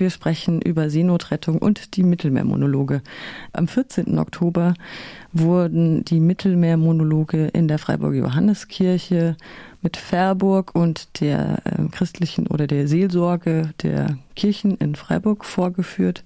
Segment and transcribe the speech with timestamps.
[0.00, 3.02] Wir sprechen über Seenotrettung und die Mittelmeermonologe.
[3.52, 4.18] Am 14.
[4.18, 4.72] Oktober
[5.34, 9.36] wurden die Mittelmeermonologe in der Freiburger Johanneskirche
[9.82, 16.24] mit Verburg und der äh, christlichen oder der Seelsorge der Kirchen in Freiburg vorgeführt.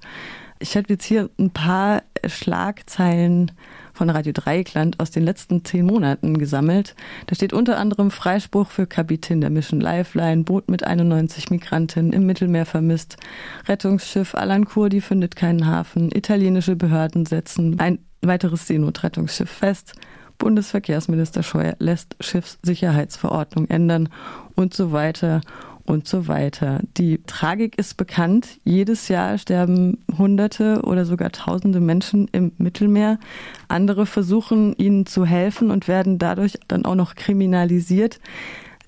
[0.60, 3.52] Ich habe jetzt hier ein paar Schlagzeilen
[3.92, 6.94] von Radio Dreieckland aus den letzten zehn Monaten gesammelt.
[7.26, 12.26] Da steht unter anderem Freispruch für Kapitän der Mission Lifeline, Boot mit 91 Migrantinnen im
[12.26, 13.16] Mittelmeer vermisst,
[13.66, 19.94] Rettungsschiff Alan Kurdi findet keinen Hafen, italienische Behörden setzen ein weiteres Seenotrettungsschiff fest,
[20.38, 24.08] Bundesverkehrsminister Scheuer lässt Schiffssicherheitsverordnung ändern
[24.56, 25.40] und so weiter
[25.84, 26.80] und so weiter.
[26.96, 28.58] Die Tragik ist bekannt.
[28.64, 33.18] Jedes Jahr sterben Hunderte oder sogar Tausende Menschen im Mittelmeer.
[33.68, 38.20] Andere versuchen ihnen zu helfen und werden dadurch dann auch noch kriminalisiert.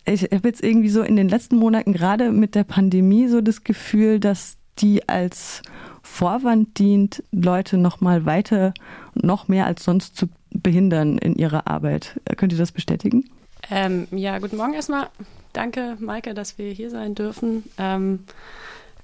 [0.04, 3.64] Ich habe jetzt irgendwie so in den letzten Monaten gerade mit der Pandemie so das
[3.64, 5.62] Gefühl, dass die als
[6.02, 8.72] Vorwand dient, Leute noch mal weiter,
[9.14, 12.20] noch mehr als sonst zu behindern in ihrer Arbeit.
[12.36, 13.24] Könnt ihr das bestätigen?
[13.70, 15.08] Ähm, ja, guten Morgen erstmal.
[15.56, 17.64] Danke, Maike, dass wir hier sein dürfen.
[17.78, 18.24] Ähm,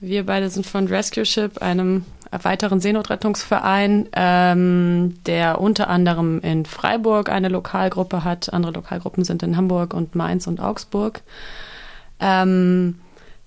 [0.01, 7.31] wir beide sind von Rescue Ship, einem weiteren Seenotrettungsverein, ähm, der unter anderem in Freiburg
[7.31, 8.53] eine Lokalgruppe hat.
[8.53, 11.23] Andere Lokalgruppen sind in Hamburg und Mainz und Augsburg.
[12.21, 13.01] Ähm,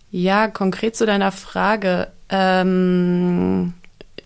[0.09, 2.07] ja, konkret zu deiner Frage.
[2.29, 3.74] Ähm,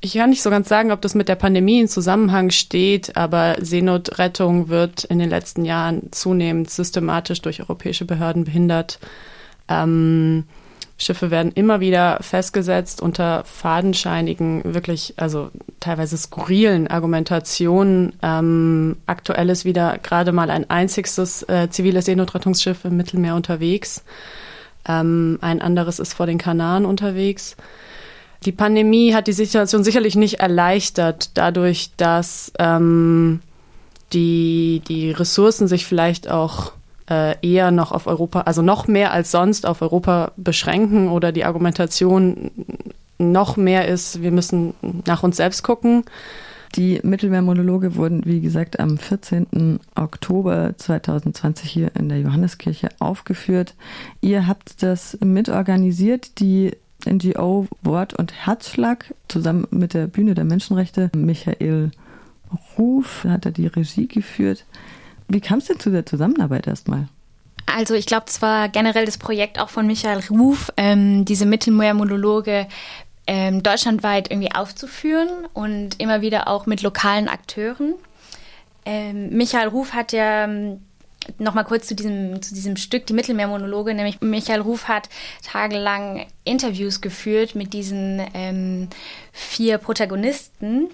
[0.02, 3.58] ich kann nicht so ganz sagen, ob das mit der Pandemie in Zusammenhang steht, aber
[3.60, 9.00] Seenotrettung wird in den letzten Jahren zunehmend systematisch durch europäische Behörden behindert.
[9.68, 10.46] Ähm,
[10.98, 18.14] Schiffe werden immer wieder festgesetzt unter fadenscheinigen, wirklich, also teilweise skurrilen Argumentationen.
[18.22, 24.04] Ähm, aktuell ist wieder gerade mal ein einziges äh, ziviles Seenotrettungsschiff im Mittelmeer unterwegs.
[24.88, 27.56] Ähm, ein anderes ist vor den Kanaren unterwegs.
[28.46, 33.42] Die Pandemie hat die Situation sicherlich nicht erleichtert, dadurch, dass ähm,
[34.14, 36.72] die, die Ressourcen sich vielleicht auch
[37.10, 41.44] äh, eher noch auf Europa, also noch mehr als sonst auf Europa beschränken oder die
[41.44, 42.52] Argumentation
[43.18, 44.74] noch mehr ist, wir müssen
[45.06, 46.06] nach uns selbst gucken.
[46.76, 49.80] Die Mittelmeermonologe wurden, wie gesagt, am 14.
[49.96, 53.74] Oktober 2020 hier in der Johanneskirche aufgeführt.
[54.22, 56.74] Ihr habt das mitorganisiert, die
[57.06, 61.10] NGO Wort und Herzschlag zusammen mit der Bühne der Menschenrechte.
[61.16, 61.92] Michael
[62.78, 64.66] Ruf hat er die Regie geführt.
[65.28, 67.08] Wie kam es denn zu der Zusammenarbeit erstmal?
[67.66, 72.68] Also ich glaube, es war generell das Projekt auch von Michael Ruf, ähm, diese Mittelmeermonologe
[73.28, 77.94] ähm, deutschlandweit irgendwie aufzuführen und immer wieder auch mit lokalen Akteuren.
[78.86, 80.82] Ähm, Michael Ruf hat ja ähm,
[81.38, 85.10] Nochmal kurz zu diesem, zu diesem Stück, die Mittelmeermonologe, nämlich Michael Ruf hat
[85.44, 88.90] tagelang Interviews geführt mit diesen ähm,
[89.32, 90.90] vier Protagonisten,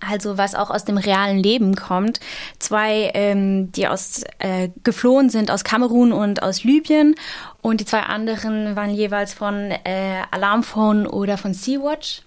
[0.00, 2.20] also was auch aus dem realen Leben kommt.
[2.58, 7.14] Zwei, ähm, die aus äh, geflohen sind aus Kamerun und aus Libyen
[7.62, 12.22] und die zwei anderen waren jeweils von äh, Alarmphone oder von Sea-Watch.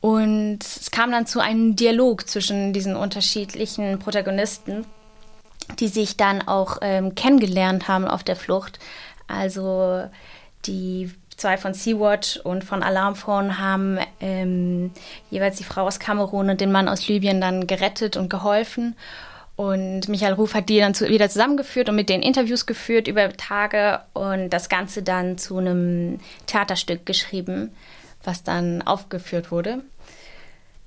[0.00, 4.86] Und es kam dann zu einem Dialog zwischen diesen unterschiedlichen Protagonisten
[5.78, 8.78] die sich dann auch ähm, kennengelernt haben auf der Flucht.
[9.28, 10.08] Also
[10.66, 14.90] die zwei von Sea-Watch und von Alarmphone haben ähm,
[15.30, 18.96] jeweils die Frau aus Kamerun und den Mann aus Libyen dann gerettet und geholfen.
[19.56, 23.32] Und Michael Ruf hat die dann zu, wieder zusammengeführt und mit den Interviews geführt über
[23.32, 27.74] Tage und das Ganze dann zu einem Theaterstück geschrieben,
[28.22, 29.82] was dann aufgeführt wurde.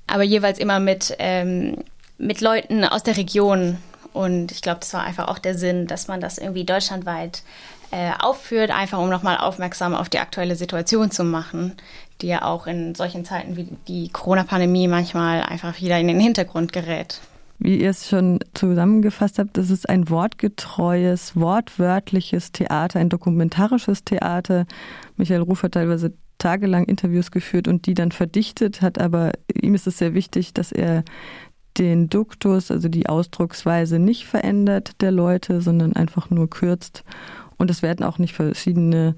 [0.05, 1.83] Aber jeweils immer mit, ähm,
[2.19, 3.77] mit Leuten aus der Region,
[4.13, 7.43] und ich glaube, das war einfach auch der Sinn, dass man das irgendwie deutschlandweit
[7.91, 11.73] äh, aufführt, einfach um nochmal aufmerksam auf die aktuelle Situation zu machen,
[12.21, 16.71] die ja auch in solchen Zeiten wie die Corona-Pandemie manchmal einfach wieder in den Hintergrund
[16.73, 17.19] gerät.
[17.57, 24.65] Wie ihr es schon zusammengefasst habt, das ist ein wortgetreues, wortwörtliches Theater, ein dokumentarisches Theater.
[25.17, 29.87] Michael Ruf hat teilweise tagelang Interviews geführt und die dann verdichtet, hat aber ihm ist
[29.87, 31.03] es sehr wichtig, dass er
[31.79, 37.03] den Duktus, also die Ausdrucksweise nicht verändert der Leute, sondern einfach nur kürzt.
[37.57, 39.15] Und es werden auch nicht verschiedene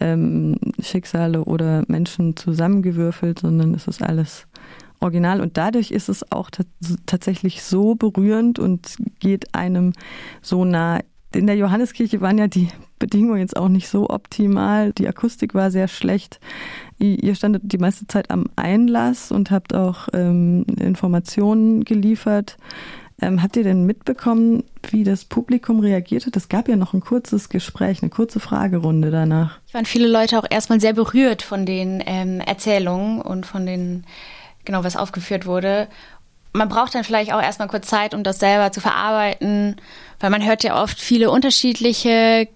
[0.00, 4.46] ähm, Schicksale oder Menschen zusammengewürfelt, sondern es ist alles
[5.00, 5.40] original.
[5.40, 6.50] Und dadurch ist es auch
[7.06, 9.92] tatsächlich so berührend und geht einem
[10.40, 11.00] so nah.
[11.34, 14.92] In der Johanneskirche waren ja die Bedingungen jetzt auch nicht so optimal.
[14.92, 16.40] Die Akustik war sehr schlecht.
[16.98, 22.56] Ihr standet die meiste Zeit am Einlass und habt auch ähm, Informationen geliefert.
[23.20, 26.36] Ähm, habt ihr denn mitbekommen, wie das Publikum reagiert hat?
[26.36, 29.60] Es gab ja noch ein kurzes Gespräch, eine kurze Fragerunde danach.
[29.68, 34.04] Es waren viele Leute auch erstmal sehr berührt von den ähm, Erzählungen und von den,
[34.64, 35.88] genau, was aufgeführt wurde.
[36.54, 39.76] Man braucht dann vielleicht auch erstmal kurz Zeit, um das selber zu verarbeiten,
[40.20, 42.48] weil man hört ja oft viele unterschiedliche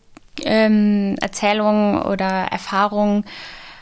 [0.43, 3.25] ähm, Erzählungen oder Erfahrungen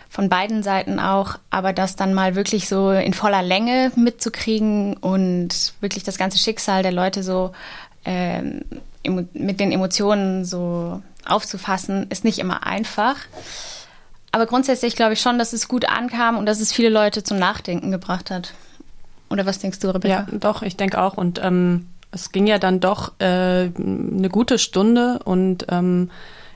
[0.09, 5.75] von beiden Seiten auch, aber das dann mal wirklich so in voller Länge mitzukriegen und
[5.81, 7.53] wirklich das ganze Schicksal der Leute so
[8.07, 8.63] ähm,
[9.35, 13.17] mit den Emotionen so aufzufassen, ist nicht immer einfach.
[14.33, 17.39] Aber grundsätzlich glaube ich schon, dass es gut ankam und dass es viele Leute zum
[17.39, 18.55] Nachdenken gebracht hat.
[19.29, 20.09] Oder was denkst du, Rebecca?
[20.09, 21.17] Ja, doch, ich denke auch.
[21.17, 26.11] Und ähm, es ging ja dann doch äh, eine gute Stunde und ähm,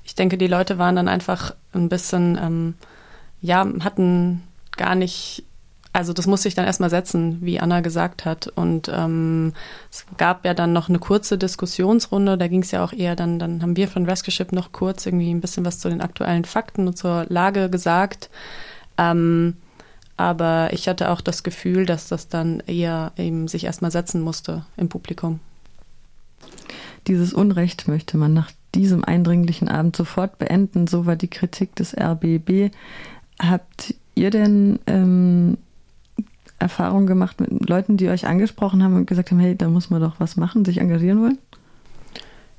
[0.05, 2.75] ich denke, die Leute waren dann einfach ein bisschen, ähm,
[3.41, 4.43] ja, hatten
[4.77, 5.45] gar nicht,
[5.93, 8.49] also das musste ich dann erstmal setzen, wie Anna gesagt hat.
[8.49, 9.53] Und ähm,
[9.91, 13.39] es gab ja dann noch eine kurze Diskussionsrunde, da ging es ja auch eher dann,
[13.39, 16.45] dann haben wir von Rescue Ship noch kurz irgendwie ein bisschen was zu den aktuellen
[16.45, 18.31] Fakten und zur Lage gesagt.
[18.99, 19.57] Ähm,
[20.21, 24.67] aber ich hatte auch das Gefühl, dass das dann eher eben sich erstmal setzen musste
[24.77, 25.41] im Publikum.
[27.07, 30.87] Dieses Unrecht möchte man nach diesem eindringlichen Abend sofort beenden.
[30.87, 32.71] So war die Kritik des RBB.
[33.41, 35.57] Habt ihr denn ähm,
[36.59, 40.03] Erfahrungen gemacht mit Leuten, die euch angesprochen haben und gesagt haben, hey, da muss man
[40.03, 41.39] doch was machen, sich engagieren wollen?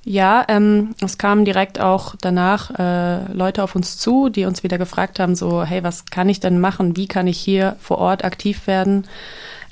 [0.04, 4.80] Ja, ähm, es kamen direkt auch danach äh, Leute auf uns zu, die uns wieder
[4.80, 6.98] gefragt haben, so, hey, was kann ich denn machen?
[6.98, 9.06] Wie kann ich hier vor Ort aktiv werden?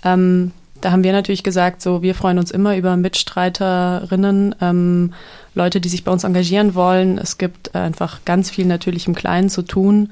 [0.03, 5.13] Ähm, da haben wir natürlich gesagt, so, wir freuen uns immer über Mitstreiterinnen, ähm,
[5.55, 7.17] Leute, die sich bei uns engagieren wollen.
[7.17, 10.11] Es gibt einfach ganz viel natürlich im Kleinen zu tun.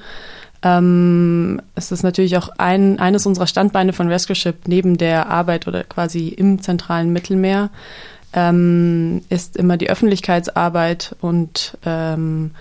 [0.63, 5.68] Ähm, es ist natürlich auch ein, eines unserer Standbeine von Rescue Ship neben der Arbeit
[5.68, 7.70] oder quasi im zentralen Mittelmeer
[8.33, 12.51] ähm, ist immer die Öffentlichkeitsarbeit und ähm,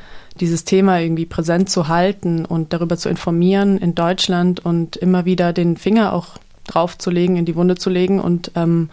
[0.41, 5.53] dieses Thema irgendwie präsent zu halten und darüber zu informieren in Deutschland und immer wieder
[5.53, 8.91] den Finger auch draufzulegen, in die Wunde zu legen und ähm,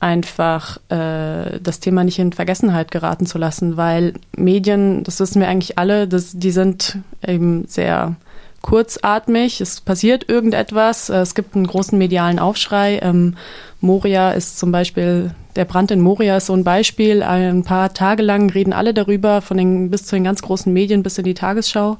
[0.00, 5.48] einfach äh, das Thema nicht in Vergessenheit geraten zu lassen, weil Medien, das wissen wir
[5.48, 8.16] eigentlich alle, das, die sind eben sehr
[8.62, 12.98] kurzatmig, es passiert irgendetwas, es gibt einen großen medialen Aufschrei.
[13.02, 13.36] Ähm,
[13.80, 17.22] Moria ist zum Beispiel, der Brand in Moria ist so ein Beispiel.
[17.22, 21.02] Ein paar Tage lang reden alle darüber, von den bis zu den ganz großen Medien
[21.02, 21.96] bis in die Tagesschau.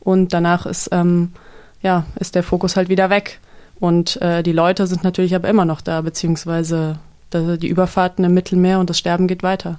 [0.00, 1.32] Und danach ist, ähm,
[1.82, 3.40] ja, ist der Fokus halt wieder weg.
[3.80, 6.98] Und äh, die Leute sind natürlich aber immer noch da, beziehungsweise
[7.32, 9.78] die Überfahrten im Mittelmeer und das Sterben geht weiter.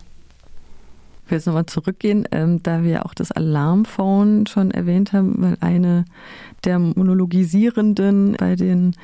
[1.26, 5.58] Ich will jetzt nochmal zurückgehen, ähm, da wir auch das Alarmphone schon erwähnt haben, weil
[5.60, 6.06] eine
[6.66, 8.96] der Monologisierenden bei den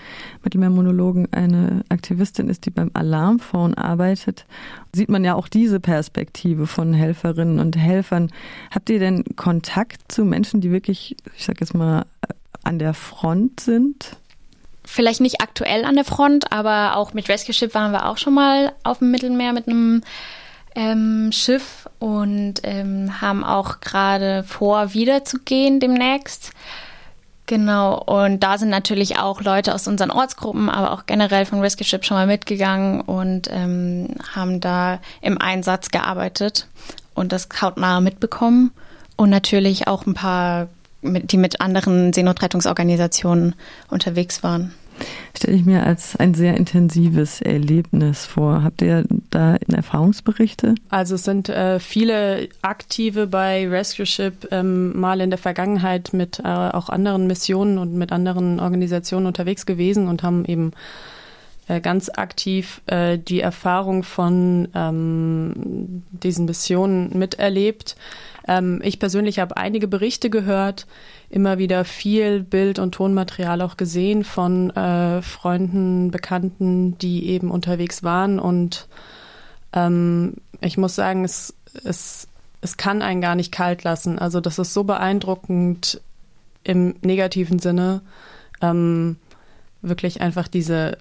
[0.43, 4.45] Mittelmeermonologen eine Aktivistin ist, die beim Alarmphone arbeitet,
[4.93, 8.31] sieht man ja auch diese Perspektive von Helferinnen und Helfern.
[8.69, 12.05] Habt ihr denn Kontakt zu Menschen, die wirklich, ich sag jetzt mal,
[12.63, 14.17] an der Front sind?
[14.83, 18.33] vielleicht nicht aktuell an der Front, aber auch mit Rescue Ship waren wir auch schon
[18.33, 20.01] mal auf dem Mittelmeer mit einem
[20.75, 26.51] ähm, Schiff und ähm, haben auch gerade vor, wiederzugehen demnächst.
[27.47, 31.85] Genau, und da sind natürlich auch Leute aus unseren Ortsgruppen, aber auch generell von Rescue
[31.85, 36.67] Ship schon mal mitgegangen und ähm, haben da im Einsatz gearbeitet
[37.13, 38.71] und das hautnah mitbekommen.
[39.17, 40.67] Und natürlich auch ein paar
[41.03, 43.55] die mit anderen Seenotrettungsorganisationen
[43.89, 44.73] unterwegs waren.
[45.35, 48.63] Stelle ich mir als ein sehr intensives Erlebnis vor.
[48.63, 50.75] Habt ihr da Erfahrungsberichte?
[50.89, 56.39] Also es sind äh, viele Aktive bei Rescue Ship ähm, mal in der Vergangenheit mit
[56.39, 60.73] äh, auch anderen Missionen und mit anderen Organisationen unterwegs gewesen und haben eben
[61.67, 67.95] äh, ganz aktiv äh, die Erfahrung von ähm, diesen Missionen miterlebt.
[68.51, 70.85] Ähm, ich persönlich habe einige Berichte gehört,
[71.29, 78.03] immer wieder viel Bild- und Tonmaterial auch gesehen von äh, Freunden, Bekannten, die eben unterwegs
[78.03, 78.39] waren.
[78.39, 78.89] Und
[79.71, 81.53] ähm, ich muss sagen, es,
[81.85, 82.27] es,
[82.59, 84.19] es kann einen gar nicht kalt lassen.
[84.19, 86.01] Also das ist so beeindruckend
[86.65, 88.01] im negativen Sinne.
[88.61, 89.15] Ähm,
[89.81, 90.97] wirklich einfach diese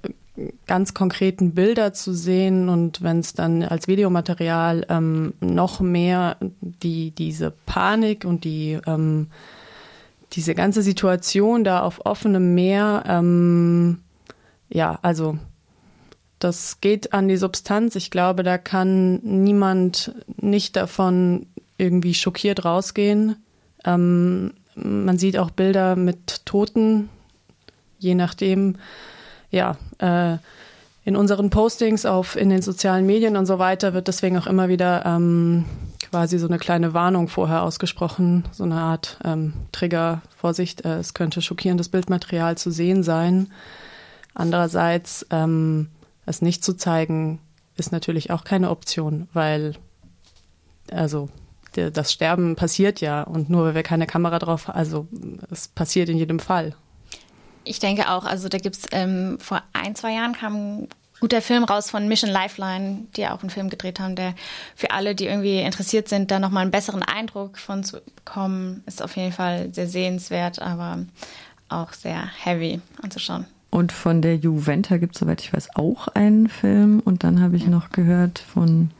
[0.66, 7.10] ganz konkreten Bilder zu sehen und wenn es dann als Videomaterial ähm, noch mehr die
[7.10, 9.28] diese Panik und die ähm,
[10.32, 13.98] diese ganze Situation da auf offenem Meer, ähm,
[14.68, 15.38] ja, also
[16.38, 17.96] das geht an die Substanz.
[17.96, 23.36] Ich glaube, da kann niemand nicht davon irgendwie schockiert rausgehen.
[23.84, 27.08] Ähm, man sieht auch Bilder mit Toten,
[27.98, 28.76] je nachdem,
[29.50, 30.38] ja, äh,
[31.04, 34.68] in unseren Postings auf in den sozialen Medien und so weiter wird deswegen auch immer
[34.68, 35.64] wieder ähm,
[36.10, 41.14] quasi so eine kleine Warnung vorher ausgesprochen, so eine Art ähm, Trigger, Vorsicht, äh, es
[41.14, 43.50] könnte schockierendes Bildmaterial zu sehen sein.
[44.34, 45.88] Andererseits ähm,
[46.26, 47.40] es nicht zu zeigen,
[47.76, 49.74] ist natürlich auch keine Option, weil
[50.92, 51.28] also
[51.72, 55.06] das Sterben passiert ja und nur weil wir keine Kamera drauf, also
[55.50, 56.74] es passiert in jedem Fall.
[57.64, 60.88] Ich denke auch, also da gibt es ähm, vor ein, zwei Jahren kam ein
[61.20, 64.34] guter Film raus von Mission Lifeline, die auch einen Film gedreht haben, der
[64.74, 69.02] für alle, die irgendwie interessiert sind, da nochmal einen besseren Eindruck von zu bekommen, ist
[69.02, 71.04] auf jeden Fall sehr sehenswert, aber
[71.68, 73.46] auch sehr heavy anzuschauen.
[73.70, 77.00] Und von der Juventa gibt es, soweit ich weiß, auch einen Film.
[77.04, 78.90] Und dann habe ich noch gehört von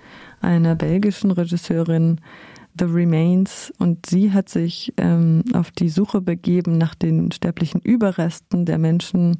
[0.41, 2.21] einer belgischen Regisseurin,
[2.79, 3.73] The Remains.
[3.79, 9.39] Und sie hat sich ähm, auf die Suche begeben nach den sterblichen Überresten der Menschen,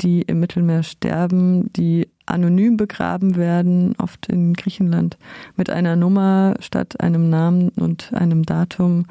[0.00, 5.16] die im Mittelmeer sterben, die anonym begraben werden, oft in Griechenland,
[5.56, 9.06] mit einer Nummer statt einem Namen und einem Datum.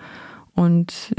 [0.54, 1.14] Und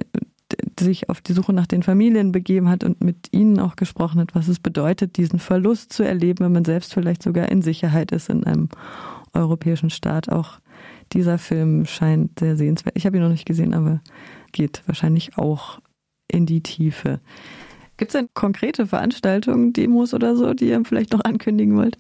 [0.79, 4.35] sich auf die Suche nach den Familien begeben hat und mit ihnen auch gesprochen hat,
[4.35, 8.29] was es bedeutet, diesen Verlust zu erleben, wenn man selbst vielleicht sogar in Sicherheit ist
[8.29, 8.69] in einem
[9.33, 10.29] europäischen Staat.
[10.31, 10.59] Auch
[11.13, 12.97] dieser Film scheint sehr sehenswert.
[12.97, 14.01] Ich habe ihn noch nicht gesehen, aber
[14.53, 15.81] geht wahrscheinlich auch
[16.29, 17.21] in die Tiefe.
[17.97, 21.99] Gibt es denn konkrete Veranstaltungen, Demos oder so, die ihr vielleicht noch ankündigen wollt?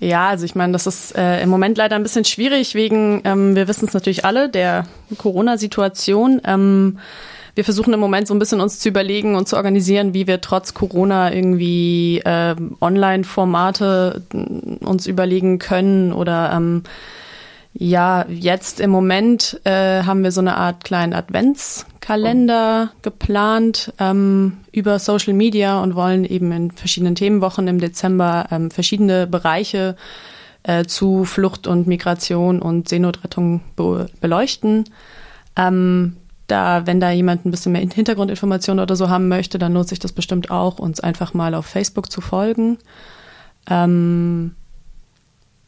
[0.00, 3.54] Ja, also ich meine, das ist äh, im Moment leider ein bisschen schwierig wegen, ähm,
[3.54, 4.86] wir wissen es natürlich alle, der
[5.18, 6.40] Corona-Situation.
[6.44, 6.98] Ähm,
[7.54, 10.40] wir versuchen im Moment so ein bisschen uns zu überlegen und zu organisieren, wie wir
[10.40, 14.22] trotz Corona irgendwie äh, Online-Formate
[14.80, 16.82] uns überlegen können oder ähm,
[17.72, 24.98] ja, jetzt im Moment äh, haben wir so eine Art kleinen Adventskalender geplant ähm, über
[24.98, 29.96] Social Media und wollen eben in verschiedenen Themenwochen im Dezember ähm, verschiedene Bereiche
[30.64, 34.84] äh, zu Flucht und Migration und Seenotrettung be beleuchten.
[35.56, 36.16] Ähm,
[36.50, 39.98] da, wenn da jemand ein bisschen mehr Hintergrundinformationen oder so haben möchte, dann lohnt sich
[39.98, 42.78] das bestimmt auch, uns einfach mal auf Facebook zu folgen.
[43.68, 44.54] Ähm,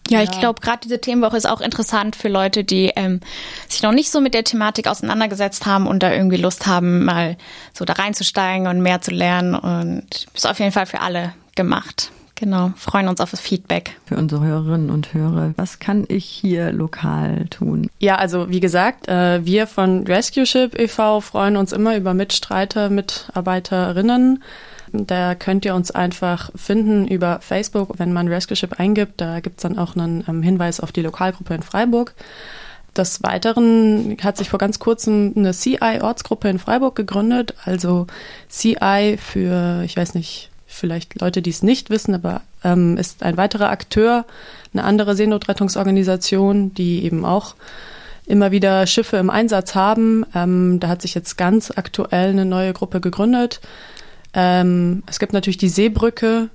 [0.08, 0.24] ja, ja.
[0.24, 3.20] ich glaube, gerade diese Themenwoche ist auch interessant für Leute, die ähm,
[3.68, 7.36] sich noch nicht so mit der Thematik auseinandergesetzt haben und da irgendwie Lust haben, mal
[7.72, 9.54] so da reinzusteigen und mehr zu lernen.
[9.54, 12.10] Und ist auf jeden Fall für alle gemacht.
[12.34, 13.96] Genau, freuen uns auf das Feedback.
[14.06, 17.88] Für unsere Hörerinnen und Hörer, was kann ich hier lokal tun?
[17.98, 21.20] Ja, also wie gesagt, äh, wir von Rescue Ship e.V.
[21.20, 24.42] freuen uns immer über Mitstreiter, Mitarbeiterinnen.
[24.92, 29.20] Da könnt ihr uns einfach finden über Facebook, wenn man Rescue Ship eingibt.
[29.20, 32.14] Da gibt es dann auch einen ähm, Hinweis auf die Lokalgruppe in Freiburg.
[32.96, 37.54] Des Weiteren hat sich vor ganz kurzem eine CI-Ortsgruppe in Freiburg gegründet.
[37.64, 38.06] Also
[38.50, 43.36] CI für, ich weiß nicht, vielleicht Leute, die es nicht wissen, aber ähm, ist ein
[43.36, 44.24] weiterer Akteur,
[44.72, 47.54] eine andere Seenotrettungsorganisation, die eben auch
[48.26, 50.24] immer wieder Schiffe im Einsatz haben.
[50.34, 53.60] Ähm, da hat sich jetzt ganz aktuell eine neue Gruppe gegründet.
[54.34, 56.48] Ähm, es gibt natürlich die Seebrücke.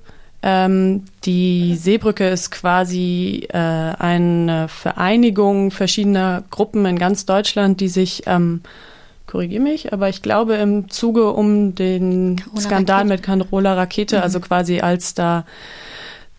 [0.43, 8.23] Ähm, die Seebrücke ist quasi äh, eine Vereinigung verschiedener Gruppen in ganz Deutschland, die sich,
[8.27, 8.61] ähm,
[9.27, 13.13] korrigiere mich, aber ich glaube im Zuge um den Carola Skandal Rakete.
[13.13, 14.23] mit Carola Rakete, mhm.
[14.23, 15.45] also quasi als da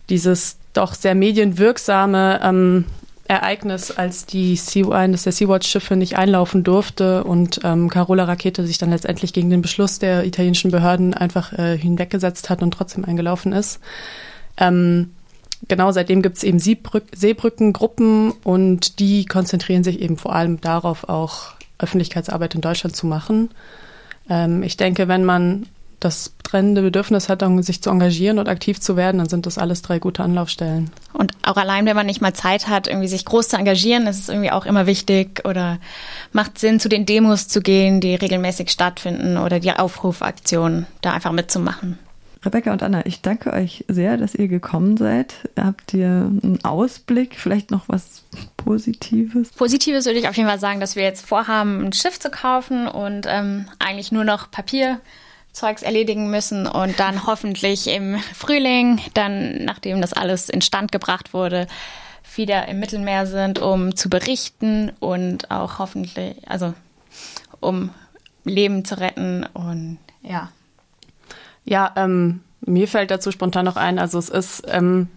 [0.09, 2.85] dieses doch sehr medienwirksame ähm,
[3.27, 8.79] Ereignis, als die Sea, eines der Sea-Watch-Schiffe nicht einlaufen durfte und ähm, Carola Rakete sich
[8.79, 13.53] dann letztendlich gegen den Beschluss der italienischen Behörden einfach äh, hinweggesetzt hat und trotzdem eingelaufen
[13.53, 13.79] ist.
[14.57, 15.11] Ähm,
[15.67, 21.07] genau, seitdem gibt es eben Seebrück Seebrückengruppen und die konzentrieren sich eben vor allem darauf,
[21.07, 23.49] auch Öffentlichkeitsarbeit in Deutschland zu machen.
[24.29, 25.65] Ähm, ich denke, wenn man
[25.99, 29.81] das brennende Bedürfnis hat, sich zu engagieren und aktiv zu werden, dann sind das alles
[29.81, 30.89] drei gute Anlaufstellen.
[31.13, 34.19] Und auch allein, wenn man nicht mal Zeit hat, irgendwie sich groß zu engagieren, ist
[34.19, 35.77] es irgendwie auch immer wichtig oder
[36.31, 41.33] macht Sinn, zu den Demos zu gehen, die regelmäßig stattfinden oder die Aufrufaktionen da einfach
[41.33, 41.99] mitzumachen.
[42.43, 45.33] Rebecca und Anna, ich danke euch sehr, dass ihr gekommen seid.
[45.57, 48.23] Habt ihr einen Ausblick, vielleicht noch was
[48.55, 49.51] Positives?
[49.51, 52.87] Positives würde ich auf jeden Fall sagen, dass wir jetzt vorhaben, ein Schiff zu kaufen
[52.87, 55.01] und ähm, eigentlich nur noch Papier
[55.51, 61.67] Zeugs erledigen müssen und dann hoffentlich im Frühling, dann nachdem das alles instand gebracht wurde,
[62.35, 66.73] wieder im Mittelmeer sind, um zu berichten und auch hoffentlich, also
[67.59, 67.89] um
[68.45, 70.49] Leben zu retten und ja.
[71.69, 75.07] Ja, ähm, mir fällt dazu spontan noch ein, also es ist, ähm,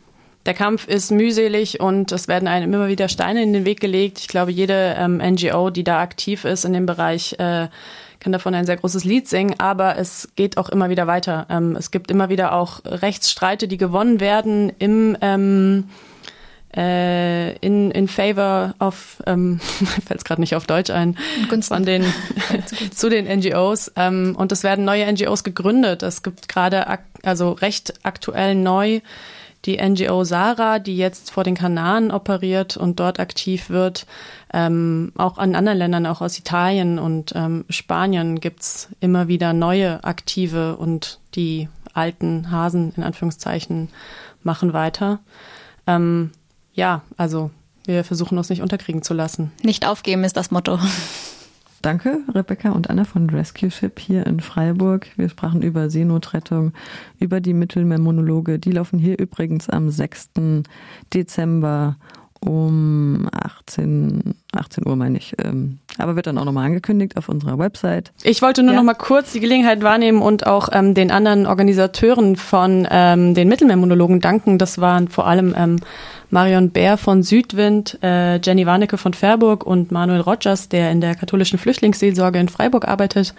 [0.45, 4.19] der Kampf ist mühselig und es werden einem immer wieder Steine in den Weg gelegt.
[4.19, 7.69] Ich glaube, jede ähm, NGO, die da aktiv ist in dem Bereich, äh,
[8.21, 11.47] kann davon ein sehr großes Lied singen, aber es geht auch immer wieder weiter.
[11.49, 15.85] Ähm, es gibt immer wieder auch Rechtsstreite, die gewonnen werden im ähm,
[16.77, 19.59] äh, in, in favor of, ähm,
[20.07, 21.17] fällt es gerade nicht auf Deutsch ein,
[21.61, 22.05] von den,
[22.95, 23.93] zu den NGOs.
[23.97, 26.03] Ähm, und es werden neue NGOs gegründet.
[26.03, 26.87] Es gibt gerade,
[27.23, 29.01] also recht aktuell neu
[29.65, 34.07] die NGO Sarah, die jetzt vor den Kanaren operiert und dort aktiv wird.
[34.53, 40.03] Ähm, auch in anderen Ländern, auch aus Italien und ähm, Spanien gibt's immer wieder neue
[40.05, 43.89] Aktive und die alten Hasen in Anführungszeichen
[44.43, 45.21] machen weiter.
[45.87, 46.33] Ähm,
[46.75, 47.51] ja, also
[47.85, 49.53] wir versuchen uns nicht unterkriegen zu lassen.
[49.63, 50.79] Nicht aufgeben ist das Motto.
[51.83, 55.09] Danke, Rebecca und Anna von Rescue Ship hier in Freiburg.
[55.17, 56.73] Wir sprachen über Seenotrettung,
[57.19, 58.61] über die Mittelmeermonologe.
[58.61, 60.31] Die laufen hier übrigens am 6.
[61.13, 61.97] Dezember
[62.45, 65.35] um 18, 18 Uhr, meine ich.
[65.43, 68.13] Ähm, aber wird dann auch nochmal angekündigt auf unserer Website.
[68.23, 68.79] Ich wollte nur ja.
[68.79, 73.49] noch mal kurz die Gelegenheit wahrnehmen und auch ähm, den anderen Organisateuren von ähm, den
[73.49, 74.59] Mittelmeermonologen danken.
[74.59, 75.77] Das waren vor allem ähm,
[76.31, 81.15] Marion Bär von Südwind, äh, Jenny Warnecke von Fairburg und Manuel Rogers, der in der
[81.15, 83.35] katholischen Flüchtlingsseelsorge in Freiburg arbeitet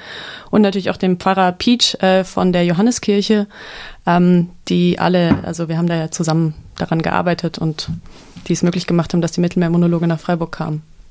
[0.52, 3.48] und natürlich auch dem Pfarrer Peach äh, von der Johanneskirche,
[4.06, 7.90] ähm, die alle, also wir haben da ja zusammen daran gearbeitet und
[8.48, 10.82] die es möglich gemacht haben, dass die Mittelmeermonologe nach Freiburg kamen.